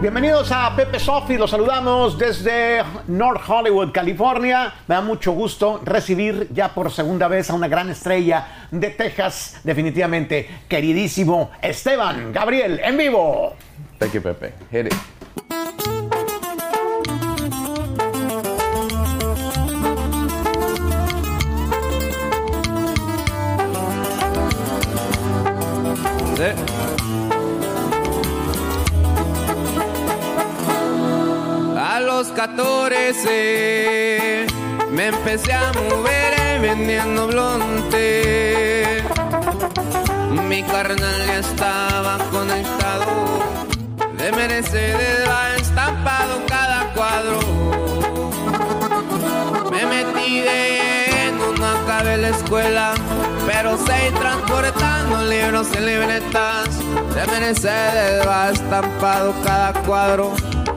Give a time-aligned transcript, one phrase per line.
[0.00, 4.72] Bienvenidos a Pepe Sofi, los saludamos desde North Hollywood, California.
[4.86, 9.58] Me da mucho gusto recibir ya por segunda vez a una gran estrella de Texas,
[9.64, 13.54] definitivamente queridísimo Esteban Gabriel en vivo.
[13.98, 14.52] Thank you, Pepe.
[14.70, 14.94] Hit it.
[26.36, 26.75] That's it.
[32.36, 34.46] 14
[34.90, 39.02] me empecé a mover eh, vendiendo blonte.
[40.46, 43.06] Mi carnal ya estaba conectado.
[44.18, 47.40] De Mercedes va estampado cada cuadro.
[49.70, 52.92] Me metí de no acabé la escuela.
[53.46, 56.68] Pero seguí transportando libros y libretas.
[57.14, 60.34] De Mercedes va estampado cada cuadro.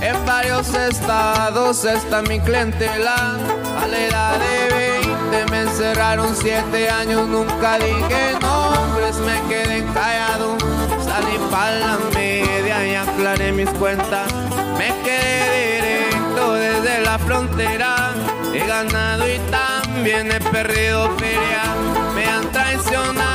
[0.00, 3.36] En varios estados está mi clientela.
[3.82, 7.28] A la edad de 20 me encerraron 7 años.
[7.28, 10.56] Nunca dije nombres, me quedé callado.
[11.04, 14.32] Salí para la media y aclaré mis cuentas.
[14.78, 18.14] Me quedé directo desde la frontera.
[18.54, 21.62] He ganado y también he perdido feria.
[22.14, 23.29] Me han traicionado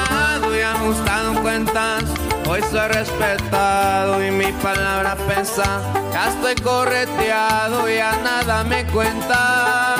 [1.45, 2.03] cuentas.
[2.49, 5.79] Hoy soy respetado y mi palabra pesa.
[6.11, 9.97] Ya estoy correteado y a nada me cuenta.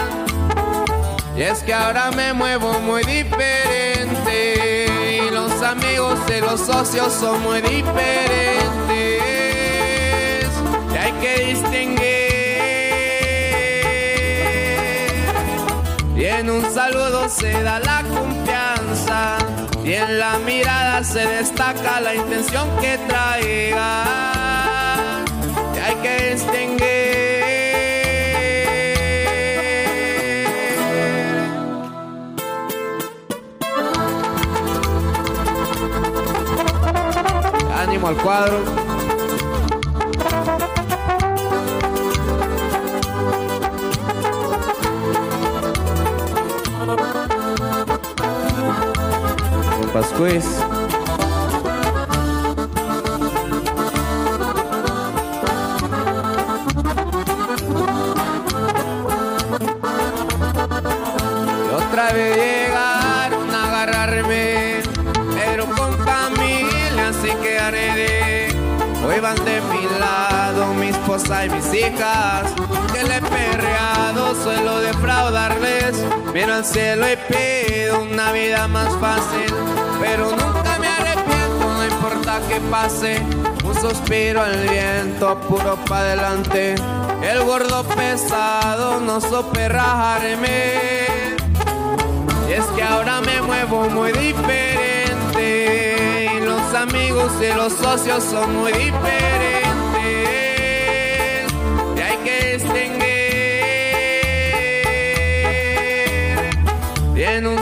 [1.38, 4.88] Y es que ahora me muevo muy diferente.
[5.20, 8.90] Y los amigos y los socios son muy diferentes.
[10.94, 12.06] Y hay que distinguir.
[16.18, 18.45] Y en un saludo se da la confianza.
[19.86, 24.04] Y en la mirada se destaca la intención que traiga.
[25.76, 26.86] Y hay que distinguir.
[37.78, 38.86] Ánimo al cuadro.
[49.96, 49.98] Y
[61.74, 64.82] otra vez llegaron a agarrarme,
[65.34, 68.50] pero con familia así que haré
[69.08, 69.88] Hoy van de mi
[71.16, 72.54] esposa y mis hijas,
[72.94, 75.96] que le he perreado, suelo defraudarles.
[76.34, 79.54] Miro al cielo y pido una vida más fácil,
[80.02, 83.22] pero nunca me arrepiento, no importa que pase.
[83.64, 86.76] Un suspiro al viento, puro pa' adelante.
[87.24, 91.06] El gordo pesado no supe rajarme.
[92.50, 94.70] Y es que ahora me muevo muy diferente.
[96.36, 99.55] Y los amigos y los socios son muy diferentes.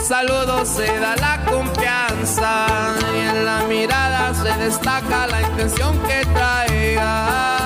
[0.04, 2.68] Saludo se da la confianza.
[3.16, 7.63] Y en la mirada se destaca la intención que traiga.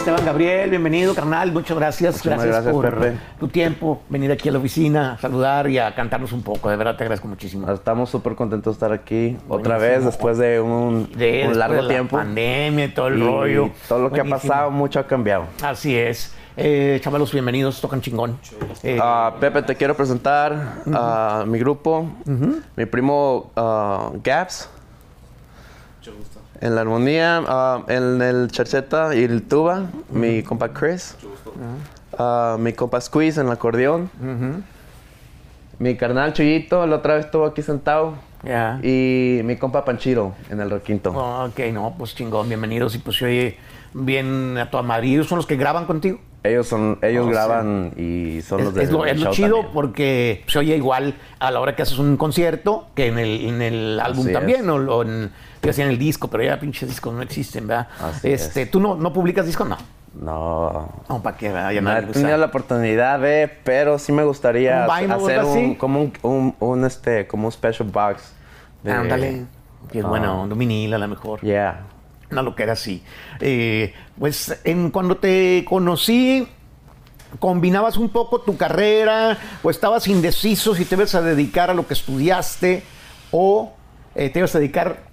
[0.00, 2.22] Esteban Gabriel, bienvenido carnal, muchas gracias.
[2.22, 3.18] Gracias, por Pepe.
[3.38, 6.76] tu tiempo, venir aquí a la oficina, a saludar y a cantarnos un poco, de
[6.76, 7.70] verdad te agradezco muchísimo.
[7.70, 11.82] Estamos súper contentos de estar aquí otra vez después de un, De- un largo de
[11.82, 12.16] la tiempo.
[12.16, 13.70] pandemia y todo el Y rollo.
[13.88, 15.44] Todo lo que ha pasado, mucho ha cambiado.
[15.62, 16.32] Así es.
[16.56, 18.38] Eh, chavalos, bienvenidos, tocan chingón.
[18.82, 22.08] Eh, Ah, Pepe, te quiero presentar a mi grupo,
[22.74, 24.68] mi primo ah, Gaps.
[26.60, 31.16] En la armonía, ah, en el charcheta y el tuba, mi compa Chris.
[32.18, 34.10] Ah, mi compa Squeeze en el acordeón.
[35.78, 38.14] Mi carnal Chuyito, la otra vez estuvo aquí sentado.
[38.82, 41.10] Y mi compa Panchito en el requinto.
[41.12, 43.56] Ok, no, pues chingón, bienvenidos y pues oye
[43.94, 45.14] bien a toda Madrid.
[45.14, 46.18] ¿Ellos son los que graban contigo?
[46.42, 47.32] Ellos son, ellos Oh, sí.
[47.34, 49.74] graban y son los Es, de es lo, es lo chido también.
[49.74, 53.60] porque se oye igual a la hora que haces un concierto que en el, en
[53.62, 55.30] el álbum Así también, o, o en,
[55.68, 57.88] hacían el disco, pero ya pinches discos no existen, ¿verdad?
[58.00, 58.70] Así este, es.
[58.70, 59.68] ¿Tú no, no publicas discos?
[59.68, 59.76] No.
[60.18, 60.88] No.
[61.08, 61.48] No, ¿para qué?
[61.74, 66.00] Ya No he tenido la oportunidad de, pero sí me gustaría ¿Un hacer un, como
[66.00, 68.32] un, un, un, este, como un special box.
[68.84, 69.44] Ándale.
[69.94, 70.06] Ah.
[70.08, 71.40] bueno, un vinil a lo mejor.
[71.42, 71.82] Yeah.
[72.30, 73.02] Una loquera así.
[73.40, 76.46] Eh, pues en, cuando te conocí,
[77.38, 81.86] combinabas un poco tu carrera o estabas indeciso si te ibas a dedicar a lo
[81.86, 82.82] que estudiaste
[83.30, 83.72] o
[84.14, 85.10] eh, te ibas a dedicar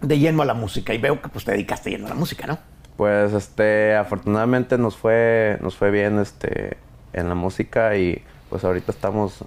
[0.00, 0.94] de lleno a la música?
[0.94, 2.58] Y veo que pues te dedicaste de lleno a la música, ¿no?
[2.96, 6.76] Pues este, afortunadamente nos fue, nos fue bien este,
[7.12, 9.44] en la música y pues ahorita estamos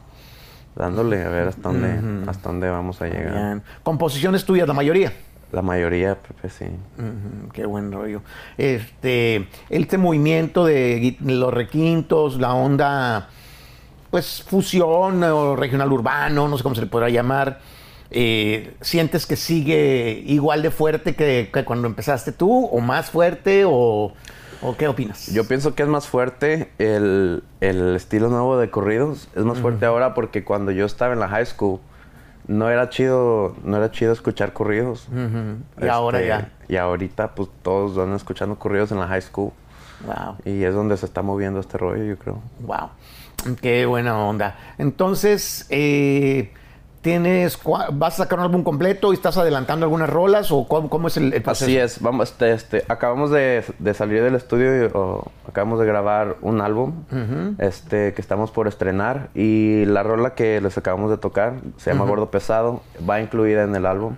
[0.76, 3.34] dándole a ver hasta dónde, hasta dónde vamos a llegar.
[3.34, 3.64] Bien.
[3.84, 5.14] Composiciones tuyas, la mayoría.
[5.54, 6.66] La mayoría, Pepe, sí.
[6.98, 8.22] Ujú, Qué buen rollo.
[8.58, 13.30] Este, este movimiento de los requintos, la onda,
[14.10, 17.60] pues fusión o regional urbano, no sé cómo se le podrá llamar.
[18.10, 23.64] eh, ¿Sientes que sigue igual de fuerte que, que cuando empezaste tú, o más fuerte,
[23.66, 24.12] o,
[24.64, 25.28] o qué opinas?
[25.34, 29.30] Yo pienso que es más fuerte el, el estilo nuevo de corridos.
[29.36, 31.80] Es más fuerte ahora porque cuando yo estaba en la high school
[32.48, 35.08] no era chido, no era chido escuchar corridos.
[35.82, 36.52] Y ahora ya.
[36.68, 39.52] Y ahorita pues todos van escuchando corridos en la high school.
[40.06, 40.38] Wow.
[40.46, 42.42] Y es donde se está moviendo este rollo, yo creo.
[42.60, 42.90] Wow.
[43.62, 44.56] Qué buena onda.
[44.78, 46.54] Entonces, eh,
[47.04, 47.60] ¿tienes,
[47.92, 51.18] ¿vas a sacar un álbum completo y estás adelantando algunas rolas o cómo, cómo es
[51.18, 51.66] el, el proceso?
[51.66, 55.86] Así es, vamos, este, este, acabamos de, de salir del estudio y o, acabamos de
[55.86, 57.04] grabar un álbum
[57.60, 62.06] este, que estamos por estrenar y la rola que les acabamos de tocar se llama
[62.06, 64.16] Gordo Pesado, va incluida en el álbum.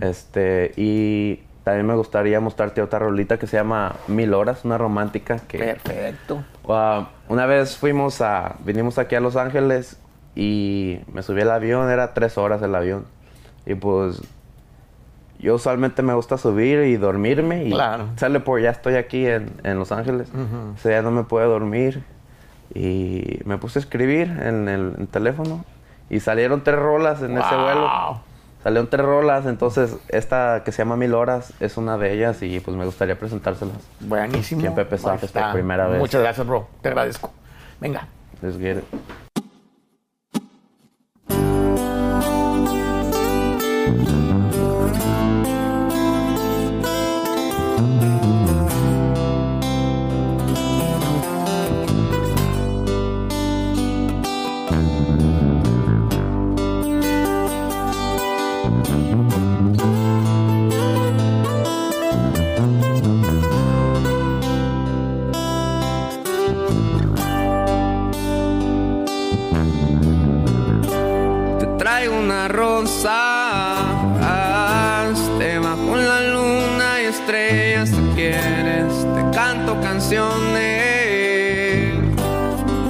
[0.00, 5.38] este, y también me gustaría mostrarte otra rolita que se llama Mil Horas, una romántica
[5.46, 5.58] que...
[5.58, 6.42] Perfecto.
[6.64, 9.98] Uh, una vez fuimos a, vinimos aquí a Los Ángeles
[10.34, 13.04] y me subí al avión, era tres horas el avión.
[13.66, 14.20] Y pues
[15.38, 18.08] yo usualmente me gusta subir y dormirme y Claro.
[18.16, 20.28] sale por ya estoy aquí en, en Los Ángeles.
[20.74, 22.02] O sea, ya no me puedo dormir.
[22.74, 25.64] Y me puse a escribir en el en teléfono
[26.10, 27.64] y salieron tres rolas en ese Wow.
[27.64, 28.20] vuelo.
[28.62, 32.58] Salieron tres rolas, entonces esta que se llama Mil Horas es una de ellas y
[32.60, 33.76] pues me gustaría presentárselas.
[34.00, 34.60] Buenísimo.
[34.60, 36.00] Aquí en Pepe Soft esta primera vez.
[36.00, 36.66] Muchas gracias, bro.
[36.82, 37.32] Te agradezco.
[37.80, 38.08] Venga.
[38.42, 39.27] Let's get it.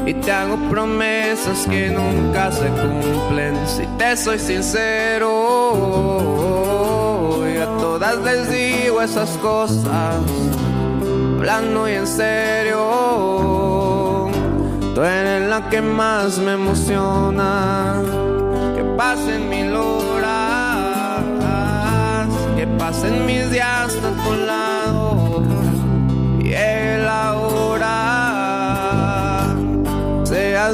[0.06, 3.56] Y te hago promesas que nunca se cumplen.
[3.66, 5.26] Si te soy sincero,
[7.50, 10.16] y a todas les digo esas cosas,
[11.38, 12.78] hablando y en serio.
[14.94, 18.02] Tú eres la que más me emociona.
[18.76, 21.22] Que pasen mil horas,
[22.54, 24.78] que pasen mis días a tu lado.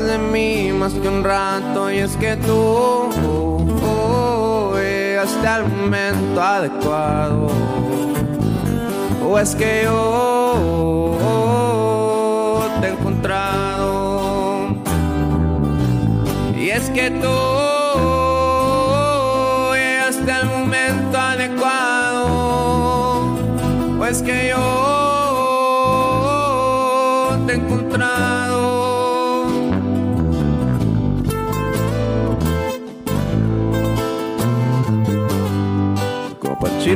[0.01, 1.91] De mí más que un rato.
[1.91, 3.11] Y es que tú
[4.77, 7.49] llegaste al momento adecuado.
[9.27, 11.19] O es que yo
[12.81, 14.69] te he encontrado.
[16.57, 17.29] Y es que tú
[19.75, 22.27] llegaste al momento adecuado.
[23.99, 24.74] O es que yo
[36.87, 36.91] Y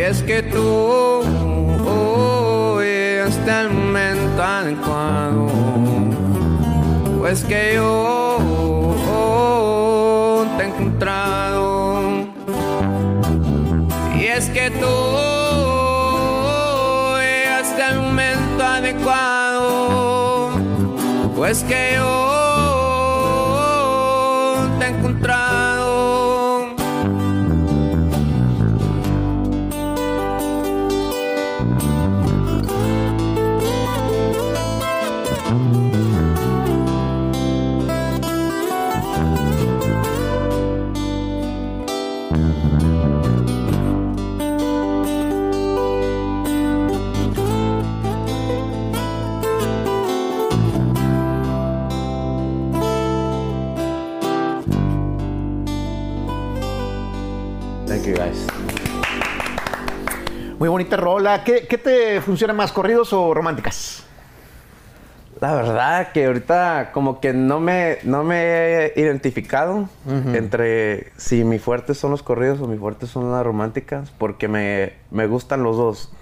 [0.00, 1.20] es que tú
[2.80, 5.47] llegaste al momento adecuado.
[7.28, 8.38] Pues que yo
[10.56, 12.26] te he encontrado.
[14.16, 14.86] Y es que tú
[17.20, 20.52] llegaste al momento adecuado.
[21.36, 22.14] Pues que yo
[24.78, 25.47] te he encontrado.
[60.78, 61.42] Bonita rola.
[61.42, 64.04] ¿Qué, qué te funciona más, corridos o románticas?
[65.40, 71.58] La verdad que ahorita como que no me, no me he identificado entre si mi
[71.58, 75.76] fuerte son los corridos o mi fuerte son las románticas, porque me, me gustan los
[75.76, 76.12] dos.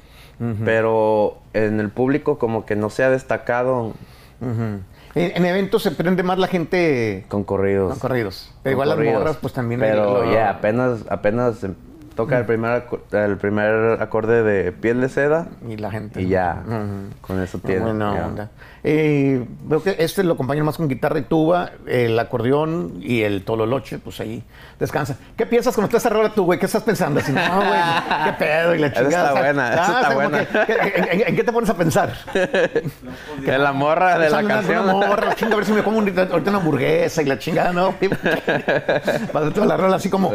[0.64, 3.92] Pero en el público como que no se ha destacado
[4.40, 4.84] En,
[5.14, 7.90] en eventos se prende más la gente con corridos.
[7.90, 8.54] con corridos.
[8.62, 9.80] Con igual las morras, pues también.
[9.80, 11.74] Pero ya, apenas, apenas em-
[12.16, 16.22] toca el primer, el primer acorde de piel de seda Y la gente.
[16.22, 17.10] y ya, Ujú.
[17.20, 17.80] con eso Ah, tiene.
[17.82, 18.26] buena ya.
[18.26, 18.50] onda.
[18.88, 23.44] Eh, veo que este lo acompañan más con guitarra y tuba, el acordeón y el
[23.44, 24.44] tololoche, pues ahí
[24.78, 25.16] descansa.
[25.36, 26.58] ¿Qué piensas cuando estás rola tú, güey?
[26.60, 27.18] ¿Qué estás pensando?
[27.18, 27.80] Así, no, güey,
[28.24, 29.08] qué pedo y la chingada.
[29.08, 30.66] está o sea, buena, ah, está buena.
[30.66, 30.72] que-
[31.12, 32.12] en, en- en qué te pones a pensar?
[33.44, 34.88] Que la morra de la canción.
[34.88, 37.72] Una morra, chinga, a ver si me como un- ahorita una hamburguesa y la chingada,
[37.72, 37.92] ¿no?
[39.32, 40.32] Para toda la rola así como...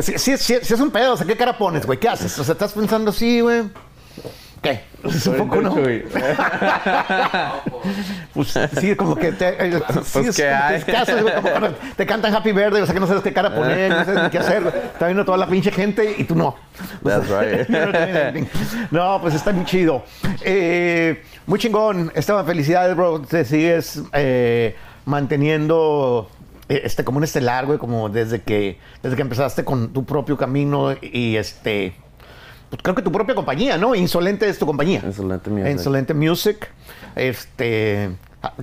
[0.00, 1.98] Sí, sí, sí, sí es un pedo, o sea, ¿qué cara pones, güey?
[1.98, 2.38] ¿Qué haces?
[2.38, 3.62] O sea, estás pensando así, güey.
[4.62, 4.80] ¿Qué?
[5.36, 5.74] Poco, ¿no?
[8.32, 9.48] Pues sí, como que te.
[9.58, 10.82] eh, sí, Pues, es como ¿qué hay?
[10.82, 13.32] que casas, güey, como cuando te cantan Happy Birthday, o sea que no sabes qué
[13.32, 14.62] cara poner, no sabes ni qué hacer.
[14.92, 16.54] Está viendo toda la pinche gente y tú no.
[17.04, 17.68] That's right.
[18.90, 20.04] no, pues está muy chido.
[20.42, 22.12] Eh, muy chingón.
[22.14, 23.20] Esteban, felicidades, bro.
[23.20, 26.30] Te sigues eh, manteniendo
[26.68, 30.92] este como un estelar, güey, como desde que, desde que empezaste con tu propio camino
[31.00, 31.94] y este.
[32.70, 33.94] pues creo que tu propia compañía, ¿no?
[33.94, 35.02] Insolente es tu compañía.
[35.04, 35.70] Insolente Music.
[35.70, 36.68] Insolente Music.
[37.16, 38.10] Este.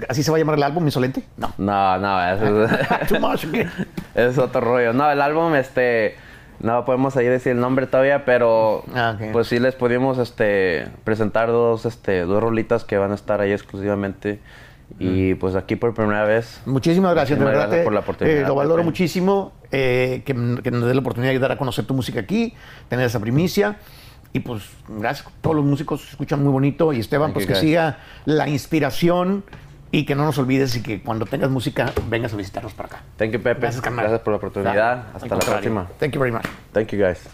[0.09, 1.23] ¿Así se va a llamar el álbum, Insolente?
[1.37, 1.53] No.
[1.57, 3.45] No, no, es, Too much.
[4.15, 4.91] es otro rollo.
[4.91, 6.15] No, el álbum, este,
[6.59, 11.47] no podemos ahí decir el nombre todavía, pero Ah, pues sí les pudimos, este, presentar
[11.47, 14.39] dos, este, dos rolitas que van a estar ahí exclusivamente.
[14.97, 16.61] Y pues aquí por primera vez.
[16.65, 17.67] Muchísimas gracias, de verdad.
[17.67, 21.29] gracias por la oportunidad, eh, lo valoro muchísimo eh, que, que nos dé la oportunidad
[21.29, 22.53] de ayudar a conocer tu música aquí,
[22.87, 23.77] tener esa primicia.
[24.33, 25.27] Y pues, gracias.
[25.41, 26.93] Todos los músicos escuchan muy bonito.
[26.93, 27.61] Y Esteban, Thank pues you, que guys.
[27.61, 29.43] siga la inspiración
[29.91, 33.03] y que no nos olvides y que cuando tengas música vengas a visitarnos para acá.
[33.17, 33.61] Thank you, Pepe.
[33.61, 34.03] Gracias, carnal.
[34.03, 34.73] Gracias por la oportunidad.
[34.73, 35.87] Claro, Hasta la próxima.
[35.99, 36.45] Thank you very much.
[36.73, 37.27] Thank you, guys.